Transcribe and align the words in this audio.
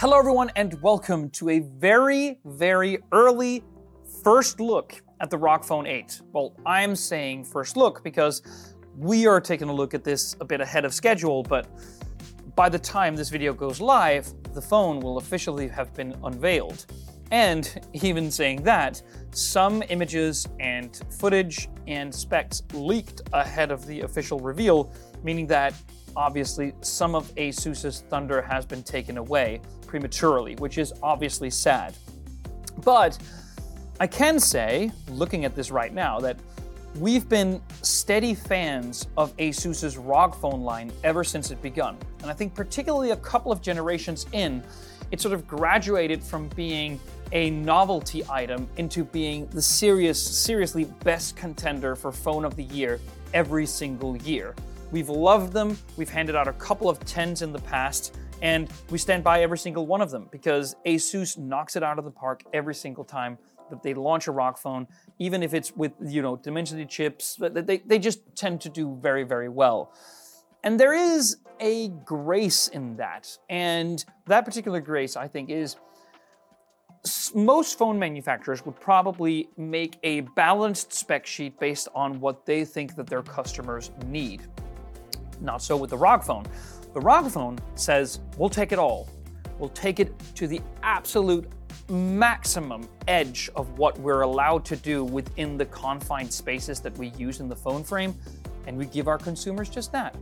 Hello, 0.00 0.18
everyone, 0.18 0.50
and 0.56 0.80
welcome 0.80 1.28
to 1.28 1.50
a 1.50 1.58
very, 1.58 2.38
very 2.46 3.00
early 3.12 3.62
first 4.24 4.58
look 4.58 4.94
at 5.20 5.28
the 5.28 5.36
ROG 5.36 5.62
Phone 5.62 5.86
8. 5.86 6.22
Well, 6.32 6.56
I'm 6.64 6.96
saying 6.96 7.44
first 7.44 7.76
look 7.76 8.02
because 8.02 8.40
we 8.96 9.26
are 9.26 9.42
taking 9.42 9.68
a 9.68 9.72
look 9.74 9.92
at 9.92 10.02
this 10.02 10.36
a 10.40 10.44
bit 10.46 10.62
ahead 10.62 10.86
of 10.86 10.94
schedule, 10.94 11.42
but 11.42 11.66
by 12.56 12.70
the 12.70 12.78
time 12.78 13.14
this 13.14 13.28
video 13.28 13.52
goes 13.52 13.78
live, 13.78 14.32
the 14.54 14.62
phone 14.62 15.00
will 15.00 15.18
officially 15.18 15.68
have 15.68 15.92
been 15.92 16.16
unveiled. 16.24 16.86
And 17.30 17.86
even 17.92 18.30
saying 18.30 18.62
that, 18.62 19.02
some 19.32 19.82
images 19.90 20.48
and 20.60 20.98
footage 21.18 21.68
and 21.86 22.14
specs 22.14 22.62
leaked 22.72 23.20
ahead 23.34 23.70
of 23.70 23.86
the 23.86 24.00
official 24.00 24.40
reveal, 24.40 24.94
meaning 25.22 25.46
that 25.48 25.74
obviously 26.16 26.72
some 26.80 27.14
of 27.14 27.32
Asus's 27.36 28.04
thunder 28.08 28.42
has 28.42 28.64
been 28.64 28.82
taken 28.82 29.18
away 29.18 29.60
prematurely, 29.86 30.54
which 30.56 30.78
is 30.78 30.92
obviously 31.02 31.50
sad. 31.50 31.94
But 32.84 33.18
I 33.98 34.06
can 34.06 34.38
say, 34.38 34.92
looking 35.08 35.44
at 35.44 35.54
this 35.54 35.70
right 35.70 35.92
now, 35.92 36.20
that 36.20 36.38
we've 36.96 37.28
been 37.28 37.60
steady 37.82 38.34
fans 38.34 39.06
of 39.16 39.32
Asus's 39.38 39.96
ROG 39.96 40.34
phone 40.34 40.62
line 40.62 40.92
ever 41.04 41.22
since 41.22 41.50
it 41.50 41.60
begun. 41.62 41.96
And 42.22 42.30
I 42.30 42.34
think 42.34 42.54
particularly 42.54 43.10
a 43.10 43.16
couple 43.16 43.52
of 43.52 43.60
generations 43.60 44.26
in, 44.32 44.62
it 45.10 45.20
sort 45.20 45.34
of 45.34 45.46
graduated 45.46 46.22
from 46.22 46.48
being 46.50 47.00
a 47.32 47.50
novelty 47.50 48.24
item 48.28 48.68
into 48.76 49.04
being 49.04 49.46
the 49.48 49.62
serious, 49.62 50.20
seriously 50.20 50.84
best 51.04 51.36
contender 51.36 51.94
for 51.94 52.10
phone 52.10 52.44
of 52.44 52.56
the 52.56 52.64
year 52.64 53.00
every 53.34 53.66
single 53.66 54.16
year. 54.16 54.54
We've 54.92 55.08
loved 55.08 55.52
them. 55.52 55.78
We've 55.96 56.08
handed 56.08 56.34
out 56.34 56.48
a 56.48 56.52
couple 56.54 56.88
of 56.88 56.98
10s 57.00 57.42
in 57.42 57.52
the 57.52 57.60
past, 57.60 58.16
and 58.42 58.68
we 58.90 58.98
stand 58.98 59.22
by 59.22 59.42
every 59.42 59.58
single 59.58 59.86
one 59.86 60.00
of 60.00 60.10
them 60.10 60.28
because 60.32 60.74
Asus 60.84 61.38
knocks 61.38 61.76
it 61.76 61.82
out 61.82 61.98
of 61.98 62.04
the 62.04 62.10
park 62.10 62.42
every 62.52 62.74
single 62.74 63.04
time 63.04 63.38
that 63.70 63.82
they 63.84 63.94
launch 63.94 64.26
a 64.26 64.32
ROG 64.32 64.58
phone, 64.58 64.88
even 65.20 65.42
if 65.42 65.54
it's 65.54 65.74
with, 65.76 65.92
you 66.04 66.22
know, 66.22 66.36
Dimensity 66.36 66.84
chips, 66.86 67.38
they, 67.40 67.78
they 67.78 67.98
just 67.98 68.20
tend 68.34 68.60
to 68.62 68.68
do 68.68 68.98
very, 69.00 69.22
very 69.22 69.48
well. 69.48 69.92
And 70.64 70.78
there 70.78 70.92
is 70.92 71.36
a 71.60 71.88
grace 72.04 72.68
in 72.68 72.96
that. 72.96 73.38
And 73.48 74.04
that 74.26 74.44
particular 74.44 74.80
grace, 74.80 75.16
I 75.16 75.28
think, 75.28 75.50
is 75.50 75.76
most 77.34 77.78
phone 77.78 77.98
manufacturers 77.98 78.64
would 78.66 78.78
probably 78.78 79.48
make 79.56 79.98
a 80.02 80.20
balanced 80.20 80.92
spec 80.92 81.26
sheet 81.26 81.58
based 81.58 81.88
on 81.94 82.20
what 82.20 82.44
they 82.44 82.64
think 82.64 82.96
that 82.96 83.06
their 83.06 83.22
customers 83.22 83.90
need. 84.06 84.42
Not 85.40 85.62
so 85.62 85.76
with 85.76 85.90
the 85.90 85.98
ROG 85.98 86.22
phone. 86.22 86.44
The 86.92 87.00
ROG 87.00 87.30
phone 87.30 87.58
says, 87.74 88.20
we'll 88.36 88.50
take 88.50 88.72
it 88.72 88.78
all. 88.78 89.08
We'll 89.58 89.70
take 89.70 90.00
it 90.00 90.12
to 90.36 90.46
the 90.46 90.60
absolute 90.82 91.50
maximum 91.88 92.88
edge 93.08 93.50
of 93.56 93.78
what 93.78 93.98
we're 93.98 94.22
allowed 94.22 94.64
to 94.66 94.76
do 94.76 95.04
within 95.04 95.56
the 95.56 95.66
confined 95.66 96.32
spaces 96.32 96.80
that 96.80 96.96
we 96.98 97.08
use 97.18 97.40
in 97.40 97.48
the 97.48 97.56
phone 97.56 97.82
frame, 97.82 98.14
and 98.66 98.76
we 98.76 98.86
give 98.86 99.08
our 99.08 99.18
consumers 99.18 99.68
just 99.68 99.92
that. 99.92 100.16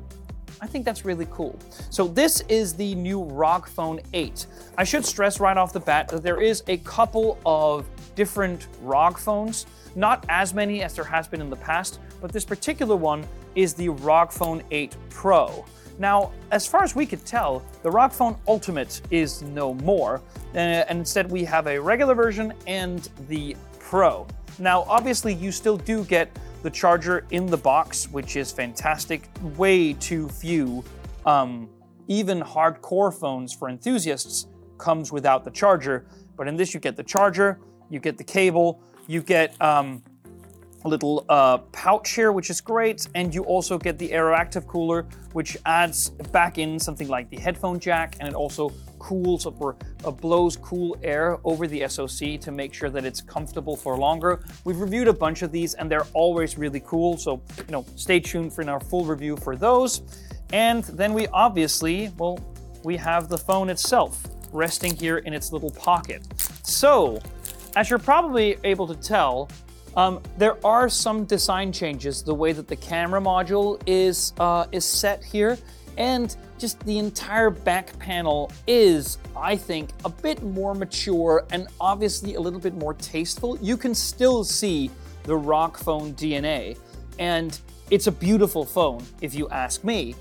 I 0.60 0.66
think 0.66 0.84
that's 0.84 1.04
really 1.04 1.28
cool. 1.30 1.58
So 1.90 2.08
this 2.08 2.40
is 2.48 2.74
the 2.74 2.94
new 2.96 3.22
ROG 3.22 3.68
Phone 3.68 4.00
8. 4.12 4.46
I 4.76 4.84
should 4.84 5.04
stress 5.04 5.40
right 5.40 5.56
off 5.56 5.72
the 5.72 5.80
bat 5.80 6.08
that 6.08 6.22
there 6.22 6.40
is 6.40 6.62
a 6.66 6.78
couple 6.78 7.38
of 7.46 7.86
different 8.18 8.66
ROG 8.82 9.16
phones, 9.16 9.64
not 9.94 10.26
as 10.28 10.52
many 10.52 10.82
as 10.82 10.92
there 10.92 11.04
has 11.04 11.28
been 11.28 11.40
in 11.40 11.48
the 11.48 11.56
past, 11.56 12.00
but 12.20 12.32
this 12.32 12.44
particular 12.44 12.96
one 12.96 13.24
is 13.54 13.74
the 13.74 13.90
ROG 13.90 14.32
Phone 14.32 14.60
8 14.72 14.96
Pro. 15.08 15.64
Now, 16.00 16.32
as 16.50 16.66
far 16.66 16.82
as 16.82 16.96
we 16.96 17.06
could 17.06 17.24
tell, 17.24 17.62
the 17.84 17.90
ROG 17.92 18.10
Phone 18.10 18.36
Ultimate 18.48 19.00
is 19.12 19.42
no 19.42 19.74
more, 19.74 20.16
uh, 20.52 20.58
and 20.58 20.98
instead 20.98 21.30
we 21.30 21.44
have 21.44 21.68
a 21.68 21.78
regular 21.78 22.16
version 22.16 22.52
and 22.66 23.08
the 23.28 23.56
Pro. 23.78 24.26
Now, 24.58 24.82
obviously, 24.88 25.32
you 25.32 25.52
still 25.52 25.76
do 25.76 26.02
get 26.02 26.28
the 26.64 26.70
charger 26.70 27.24
in 27.30 27.46
the 27.46 27.56
box, 27.56 28.08
which 28.10 28.34
is 28.34 28.50
fantastic. 28.50 29.28
Way 29.56 29.92
too 29.92 30.28
few, 30.28 30.82
um, 31.24 31.68
even 32.08 32.40
hardcore 32.40 33.14
phones 33.14 33.54
for 33.54 33.68
enthusiasts, 33.68 34.48
comes 34.76 35.12
without 35.12 35.44
the 35.44 35.52
charger. 35.52 36.06
But 36.36 36.48
in 36.48 36.56
this, 36.56 36.74
you 36.74 36.80
get 36.80 36.96
the 36.96 37.04
charger, 37.04 37.60
you 37.90 38.00
get 38.00 38.18
the 38.18 38.24
cable, 38.24 38.80
you 39.06 39.22
get 39.22 39.60
um, 39.60 40.02
a 40.84 40.88
little 40.88 41.24
uh, 41.28 41.58
pouch 41.72 42.10
here, 42.12 42.32
which 42.32 42.50
is 42.50 42.60
great. 42.60 43.06
And 43.14 43.34
you 43.34 43.42
also 43.44 43.78
get 43.78 43.98
the 43.98 44.08
Aeroactive 44.10 44.66
cooler, 44.66 45.06
which 45.32 45.56
adds 45.66 46.10
back 46.10 46.58
in 46.58 46.78
something 46.78 47.08
like 47.08 47.30
the 47.30 47.38
headphone 47.38 47.78
jack, 47.78 48.16
and 48.20 48.28
it 48.28 48.34
also 48.34 48.72
cools 48.98 49.46
or 49.46 49.76
uh, 50.04 50.10
blows 50.10 50.56
cool 50.56 50.96
air 51.02 51.38
over 51.44 51.66
the 51.66 51.86
SoC 51.88 52.40
to 52.40 52.50
make 52.50 52.74
sure 52.74 52.90
that 52.90 53.04
it's 53.04 53.20
comfortable 53.20 53.76
for 53.76 53.96
longer. 53.96 54.44
We've 54.64 54.78
reviewed 54.78 55.08
a 55.08 55.12
bunch 55.12 55.42
of 55.42 55.52
these, 55.52 55.74
and 55.74 55.90
they're 55.90 56.06
always 56.14 56.58
really 56.58 56.80
cool. 56.80 57.16
So 57.16 57.42
you 57.58 57.72
know, 57.72 57.84
stay 57.96 58.20
tuned 58.20 58.52
for 58.52 58.68
our 58.68 58.80
full 58.80 59.04
review 59.04 59.36
for 59.36 59.56
those. 59.56 60.02
And 60.52 60.84
then 60.84 61.12
we 61.12 61.26
obviously, 61.28 62.10
well, 62.16 62.38
we 62.82 62.96
have 62.96 63.28
the 63.28 63.38
phone 63.38 63.68
itself 63.68 64.22
resting 64.52 64.96
here 64.96 65.18
in 65.18 65.34
its 65.34 65.52
little 65.52 65.70
pocket. 65.70 66.22
So, 66.62 67.20
as 67.78 67.88
you're 67.88 67.98
probably 68.00 68.56
able 68.64 68.88
to 68.88 68.96
tell, 68.96 69.48
um, 69.96 70.20
there 70.36 70.56
are 70.66 70.88
some 70.88 71.24
design 71.24 71.70
changes, 71.70 72.24
the 72.24 72.34
way 72.34 72.50
that 72.52 72.66
the 72.66 72.74
camera 72.74 73.20
module 73.20 73.80
is 73.86 74.32
uh, 74.40 74.66
is 74.72 74.84
set 74.84 75.22
here, 75.22 75.56
and 75.96 76.36
just 76.58 76.80
the 76.80 76.98
entire 76.98 77.50
back 77.50 77.96
panel 78.00 78.50
is, 78.66 79.18
I 79.36 79.54
think, 79.54 79.90
a 80.04 80.08
bit 80.08 80.42
more 80.42 80.74
mature 80.74 81.46
and 81.52 81.68
obviously 81.80 82.34
a 82.34 82.40
little 82.40 82.58
bit 82.58 82.74
more 82.74 82.94
tasteful. 82.94 83.56
You 83.58 83.76
can 83.76 83.94
still 83.94 84.42
see 84.42 84.90
the 85.22 85.36
ROG 85.36 85.76
phone 85.76 86.14
DNA, 86.14 86.76
and 87.20 87.60
it's 87.92 88.08
a 88.08 88.12
beautiful 88.12 88.64
phone, 88.64 89.04
if 89.20 89.36
you 89.36 89.48
ask 89.50 89.84
me. 89.84 90.16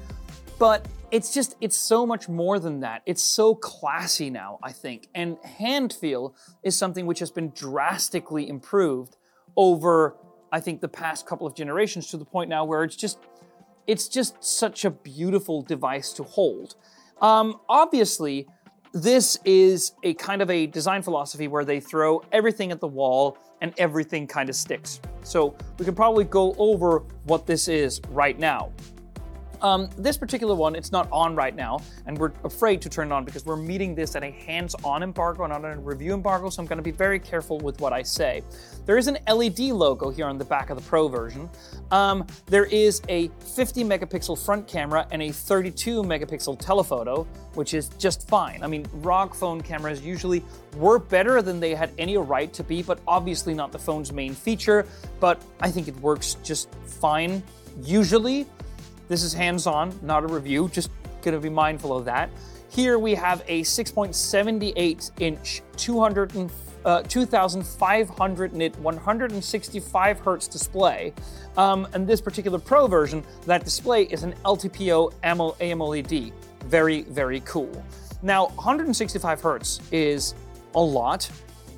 But 0.60 0.86
it's 1.10 1.34
just 1.34 1.56
it's 1.62 1.78
so 1.78 2.06
much 2.06 2.28
more 2.28 2.60
than 2.60 2.82
that 2.82 3.02
it's 3.06 3.24
so 3.24 3.56
classy 3.56 4.30
now 4.30 4.60
i 4.62 4.72
think 4.72 5.08
and 5.16 5.38
hand 5.44 5.94
feel 5.94 6.36
is 6.64 6.78
something 6.78 7.06
which 7.06 7.20
has 7.20 7.32
been 7.32 7.50
drastically 7.52 8.50
improved 8.50 9.16
over, 9.58 10.16
I 10.52 10.62
think, 10.62 10.80
the 10.80 10.88
past 10.88 11.26
couple 11.26 11.48
of 11.48 11.56
generations 11.56 12.08
to 12.12 12.18
the 12.18 12.24
point 12.24 12.50
now 12.50 12.64
where 12.64 12.84
it's 12.84 12.96
just 12.96 13.18
it's 13.88 14.08
just 14.08 14.42
such 14.44 14.86
a 14.86 14.92
beautiful 14.92 15.62
device 15.62 16.14
to 16.14 16.24
hold. 16.24 16.76
Um, 17.22 17.60
obviously, 17.68 18.48
this 18.94 19.40
is 19.44 19.94
a 20.04 20.14
kind 20.16 20.42
of 20.42 20.50
a 20.50 20.68
design 20.68 21.02
philosophy 21.02 21.48
where 21.48 21.66
they 21.66 21.80
throw 21.80 22.22
everything 22.32 22.72
at 22.72 22.80
the 22.80 22.88
wall 22.88 23.38
and 23.62 23.74
everything 23.78 24.28
kind 24.28 24.50
of 24.50 24.56
sticks. 24.56 25.00
So 25.24 25.56
we 25.80 25.86
can 25.86 25.96
probably 25.96 26.26
go 26.26 26.54
over 26.58 27.00
what 27.24 27.48
this 27.48 27.68
is 27.68 28.02
right 28.10 28.38
now. 28.38 28.72
Um, 29.62 29.90
this 29.98 30.18
particular 30.18 30.56
one, 30.56 30.76
it's 30.76 30.92
not 30.92 31.08
on 31.12 31.36
right 31.36 31.56
now, 31.56 31.80
and 32.06 32.18
we're 32.18 32.32
afraid 32.44 32.82
to 32.84 32.90
turn 32.90 33.08
it 33.08 33.14
on 33.14 33.26
because 33.26 33.46
we're 33.46 33.56
meeting 33.56 33.96
this 33.96 34.16
at 34.16 34.24
a 34.24 34.32
hands-on 34.32 35.04
embargo, 35.04 35.46
not 35.48 35.66
a 35.66 35.78
review 35.78 36.14
embargo, 36.14 36.50
so 36.50 36.62
I'm 36.62 36.68
going 36.68 36.78
to 36.78 36.84
be 36.84 36.92
very 36.92 37.20
careful 37.20 37.58
with 37.60 37.80
what 37.82 37.94
I 37.94 38.04
say. 38.04 38.44
There 38.86 38.98
is 38.98 39.08
an 39.08 39.18
LED 39.28 39.60
logo 39.60 40.10
here 40.10 40.28
on 40.28 40.38
the 40.38 40.46
back 40.46 40.70
of 40.70 40.78
the 40.78 40.84
Pro 40.88 41.08
version. 41.08 41.50
Um, 41.92 42.26
there 42.46 42.66
is 42.66 43.02
a 43.10 43.30
50 43.56 43.84
megapixel 43.84 44.44
front 44.44 44.68
camera 44.68 45.08
and 45.12 45.22
a 45.22 45.32
32 45.32 46.04
megapixel 46.04 46.60
telephoto, 46.60 47.24
which 47.56 47.74
is 47.74 47.90
just 47.98 48.28
fine. 48.28 48.64
I 48.64 48.68
mean, 48.68 48.86
ROG 48.94 49.34
phone 49.34 49.62
cameras 49.62 50.02
usually 50.02 50.44
were 50.76 51.00
better 51.00 51.42
than 51.42 51.60
they 51.60 51.74
had 51.74 51.92
any 51.98 52.18
right 52.18 52.54
to 52.54 52.64
be, 52.64 52.84
but 52.84 53.00
obviously 53.08 53.54
not 53.54 53.72
the 53.72 53.80
phone's 53.80 54.14
main 54.14 54.34
feature, 54.34 54.86
but 55.20 55.42
I 55.60 55.72
think 55.72 55.88
it 55.88 55.96
works 55.98 56.36
just 56.44 56.74
fine 56.86 57.44
usually. 57.84 58.46
This 59.08 59.24
is 59.24 59.34
hands-on, 59.34 59.98
not 60.02 60.24
a 60.24 60.28
review, 60.28 60.70
just 60.72 60.90
gonna 61.22 61.40
be 61.40 61.50
mindful 61.50 61.96
of 61.96 62.06
that. 62.06 62.30
Here 62.70 63.00
we 63.00 63.16
have 63.16 63.44
a 63.48 63.62
6.78 63.62 65.12
inch 65.20 65.62
200 65.78 66.52
uh, 66.86 67.02
2500 67.04 68.54
nit 68.54 68.78
165 68.80 70.20
hertz 70.20 70.48
display. 70.48 71.14
Um, 71.58 71.88
and 71.94 72.08
this 72.08 72.22
particular 72.22 72.60
Pro 72.60 72.88
version, 72.88 73.24
that 73.46 73.64
display 73.64 74.04
is 74.04 74.24
an 74.24 74.34
LTPO 74.46 75.14
AMOLED. 75.24 76.32
Very, 76.66 77.02
very 77.04 77.42
cool. 77.42 77.84
Now, 78.22 78.48
165 78.48 79.42
hertz 79.42 79.82
is 79.92 80.34
a 80.76 80.82
lot, 80.82 81.30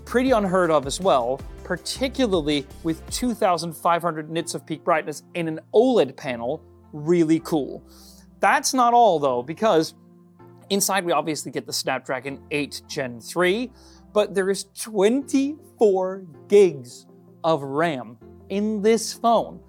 pretty 0.06 0.32
unheard 0.32 0.70
of 0.70 0.86
as 0.86 1.00
well, 1.00 1.42
particularly 1.64 2.66
with 2.84 3.08
2500 3.10 4.30
nits 4.30 4.54
of 4.54 4.66
peak 4.66 4.84
brightness 4.84 5.24
in 5.34 5.48
an 5.48 5.60
OLED 5.74 6.16
panel 6.16 6.62
really 6.94 7.40
cool. 7.40 7.84
That's 8.40 8.74
not 8.74 8.94
all 8.94 9.20
though, 9.20 9.44
because 9.44 9.96
inside 10.70 11.06
we 11.06 11.12
obviously 11.12 11.52
get 11.52 11.66
the 11.66 11.74
Snapdragon 11.74 12.40
8 12.52 12.82
Gen 12.88 13.20
3, 13.20 13.72
but 14.14 14.34
there 14.34 14.50
is 14.50 14.66
24 14.82 16.26
gigs 16.48 17.06
of 17.44 17.64
RAM 17.64 18.18
in 18.50 18.82
this 18.82 19.14
phone. 19.14 19.60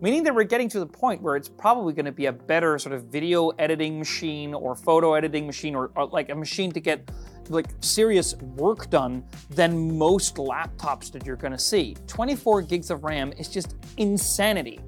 meaning 0.00 0.22
that 0.22 0.34
we're 0.34 0.44
getting 0.44 0.68
to 0.68 0.78
the 0.78 0.86
point 0.86 1.22
where 1.22 1.36
it's 1.36 1.48
probably 1.48 1.92
going 1.94 2.04
to 2.04 2.12
be 2.12 2.26
a 2.26 2.32
better 2.32 2.78
sort 2.78 2.94
of 2.94 3.04
video 3.04 3.48
editing 3.58 3.98
machine 3.98 4.52
or 4.52 4.74
photo 4.74 5.14
editing 5.14 5.46
machine 5.46 5.74
or, 5.74 5.90
or 5.96 6.06
like 6.08 6.28
a 6.28 6.34
machine 6.34 6.70
to 6.70 6.80
get 6.80 7.10
like 7.48 7.68
serious 7.80 8.34
work 8.56 8.90
done 8.90 9.24
than 9.50 9.96
most 9.96 10.36
laptops 10.36 11.10
that 11.12 11.24
you're 11.24 11.36
going 11.36 11.52
to 11.52 11.58
see. 11.58 11.96
24 12.06 12.62
gigs 12.62 12.90
of 12.90 13.04
RAM 13.04 13.32
is 13.38 13.48
just 13.48 13.76
insanity. 13.96 14.80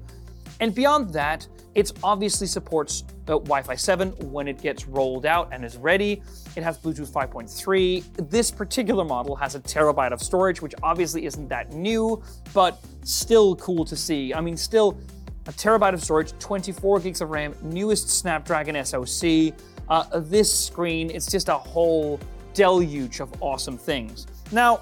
And 0.59 0.75
beyond 0.75 1.11
that, 1.13 1.47
it 1.75 1.91
obviously 2.03 2.47
supports 2.47 3.03
uh, 3.27 3.37
Wi-Fi 3.37 3.75
7 3.75 4.09
when 4.31 4.47
it 4.47 4.61
gets 4.61 4.87
rolled 4.87 5.25
out 5.25 5.49
and 5.51 5.63
is 5.63 5.77
ready. 5.77 6.21
It 6.55 6.63
has 6.63 6.77
Bluetooth 6.77 7.11
5.3. 7.11 8.29
This 8.29 8.51
particular 8.51 9.05
model 9.05 9.35
has 9.35 9.55
a 9.55 9.59
terabyte 9.59 10.11
of 10.11 10.21
storage, 10.21 10.61
which 10.61 10.73
obviously 10.83 11.25
isn't 11.25 11.47
that 11.47 11.71
new, 11.71 12.21
but 12.53 12.83
still 13.03 13.55
cool 13.55 13.85
to 13.85 13.95
see. 13.95 14.33
I 14.33 14.41
mean, 14.41 14.57
still 14.57 14.99
a 15.47 15.51
terabyte 15.51 15.93
of 15.93 16.03
storage, 16.03 16.37
24 16.39 16.99
gigs 16.99 17.21
of 17.21 17.29
RAM, 17.29 17.55
newest 17.61 18.09
Snapdragon 18.09 18.83
SoC. 18.83 19.53
Uh, 19.87 20.19
this 20.19 20.53
screen, 20.65 21.09
it's 21.09 21.31
just 21.31 21.49
a 21.49 21.55
whole 21.55 22.19
deluge 22.53 23.19
of 23.19 23.31
awesome 23.41 23.77
things. 23.77 24.27
Now, 24.51 24.81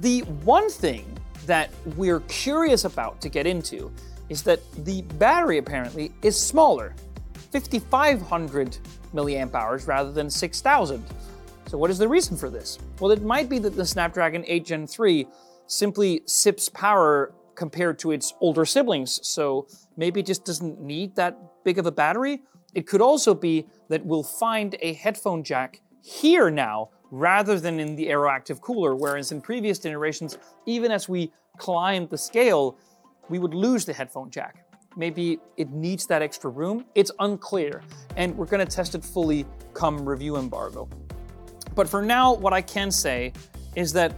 the 0.00 0.20
one 0.44 0.70
thing 0.70 1.04
that 1.46 1.70
we're 1.96 2.20
curious 2.20 2.84
about 2.84 3.20
to 3.20 3.28
get 3.28 3.46
into 3.46 3.92
is 4.28 4.42
that 4.42 4.60
the 4.84 5.02
battery 5.18 5.58
apparently 5.58 6.12
is 6.22 6.38
smaller, 6.38 6.94
5500 7.52 8.78
milliamp 9.14 9.54
hours 9.54 9.86
rather 9.86 10.12
than 10.12 10.28
6000. 10.28 11.04
So 11.66 11.78
what 11.78 11.90
is 11.90 11.98
the 11.98 12.08
reason 12.08 12.36
for 12.36 12.50
this? 12.50 12.78
Well, 13.00 13.10
it 13.10 13.22
might 13.22 13.48
be 13.48 13.58
that 13.58 13.76
the 13.76 13.84
Snapdragon 13.84 14.44
8 14.46 14.64
Gen 14.64 14.86
3 14.86 15.26
simply 15.66 16.22
sips 16.26 16.68
power 16.68 17.34
compared 17.54 17.98
to 17.98 18.12
its 18.12 18.34
older 18.40 18.64
siblings, 18.64 19.20
so 19.26 19.66
maybe 19.96 20.20
it 20.20 20.26
just 20.26 20.44
doesn't 20.44 20.80
need 20.80 21.16
that 21.16 21.36
big 21.64 21.78
of 21.78 21.86
a 21.86 21.92
battery. 21.92 22.42
It 22.74 22.86
could 22.86 23.02
also 23.02 23.34
be 23.34 23.66
that 23.88 24.04
we'll 24.04 24.22
find 24.22 24.76
a 24.80 24.92
headphone 24.94 25.42
jack 25.42 25.80
here 26.00 26.50
now 26.50 26.90
rather 27.10 27.58
than 27.58 27.80
in 27.80 27.96
the 27.96 28.06
Aeroactive 28.06 28.60
cooler, 28.60 28.94
whereas 28.94 29.32
in 29.32 29.40
previous 29.40 29.78
generations, 29.78 30.38
even 30.66 30.92
as 30.92 31.08
we 31.08 31.32
climbed 31.56 32.10
the 32.10 32.18
scale, 32.18 32.78
we 33.28 33.38
would 33.38 33.54
lose 33.54 33.84
the 33.84 33.92
headphone 33.92 34.30
jack. 34.30 34.64
Maybe 34.96 35.38
it 35.56 35.70
needs 35.70 36.06
that 36.06 36.22
extra 36.22 36.50
room. 36.50 36.84
It's 36.94 37.10
unclear, 37.20 37.82
and 38.16 38.36
we're 38.36 38.46
going 38.46 38.66
to 38.66 38.76
test 38.76 38.94
it 38.94 39.04
fully 39.04 39.46
come 39.74 40.08
review 40.08 40.36
embargo. 40.36 40.88
But 41.74 41.88
for 41.88 42.02
now, 42.02 42.34
what 42.34 42.52
I 42.52 42.60
can 42.60 42.90
say 42.90 43.32
is 43.76 43.92
that 43.92 44.14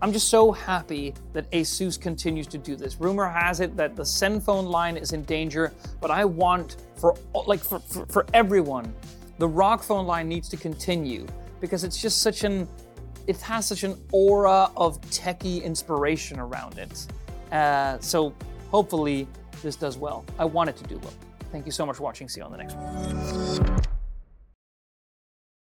I'm 0.00 0.12
just 0.12 0.28
so 0.28 0.52
happy 0.52 1.14
that 1.32 1.50
ASUS 1.52 2.00
continues 2.00 2.46
to 2.48 2.58
do 2.58 2.76
this. 2.76 3.00
Rumor 3.00 3.28
has 3.28 3.60
it 3.60 3.76
that 3.76 3.96
the 3.96 4.02
Zenfone 4.02 4.68
line 4.68 4.96
is 4.96 5.12
in 5.12 5.22
danger, 5.24 5.72
but 6.00 6.10
I 6.10 6.24
want 6.24 6.76
for 6.96 7.16
like 7.46 7.60
for, 7.60 7.80
for, 7.80 8.06
for 8.06 8.26
everyone, 8.34 8.94
the 9.38 9.48
ROG 9.48 9.82
Phone 9.82 10.06
line 10.06 10.28
needs 10.28 10.48
to 10.50 10.56
continue 10.56 11.26
because 11.60 11.84
it's 11.84 12.00
just 12.00 12.22
such 12.22 12.44
an 12.44 12.68
it 13.26 13.40
has 13.40 13.66
such 13.66 13.84
an 13.84 14.00
aura 14.12 14.70
of 14.76 15.00
techie 15.02 15.62
inspiration 15.62 16.38
around 16.38 16.78
it. 16.78 17.06
Uh, 17.56 17.98
so 18.00 18.34
hopefully 18.70 19.26
this 19.62 19.76
does 19.76 19.96
well. 19.96 20.24
I 20.38 20.44
want 20.44 20.68
it 20.68 20.76
to 20.76 20.84
do 20.84 20.98
well. 20.98 21.14
Thank 21.52 21.64
you 21.64 21.72
so 21.72 21.86
much 21.86 21.96
for 21.96 22.02
watching. 22.02 22.28
See 22.28 22.40
you 22.40 22.44
on 22.44 22.52
the 22.52 22.58
next 22.58 22.74
one. 22.76 23.75